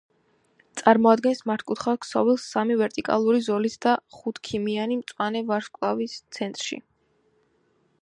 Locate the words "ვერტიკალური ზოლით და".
2.81-3.95